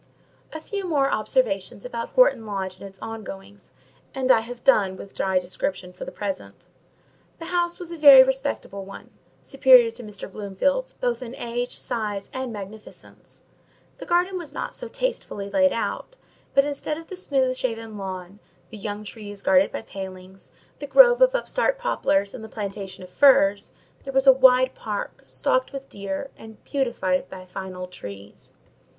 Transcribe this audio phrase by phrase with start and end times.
[0.51, 3.69] A few more observations about Horton Lodge and its ongoings,
[4.15, 6.65] and I have done with dry description for the present.
[7.37, 9.11] The house was a very respectable one;
[9.43, 10.27] superior to Mr.
[10.31, 13.43] Bloomfield's, both in age, size, and magnificence:
[13.99, 16.15] the garden was not so tastefully laid out;
[16.55, 18.39] but instead of the smooth shaven lawn,
[18.71, 23.09] the young trees guarded by palings, the grove of upstart poplars, and the plantation of
[23.11, 23.71] firs,
[24.03, 28.51] there was a wide park, stocked with deer, and beautified by fine old trees.